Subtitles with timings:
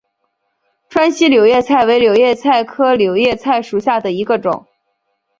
[0.89, 4.65] 川西柳叶菜为柳叶菜科柳叶菜属下的一个种。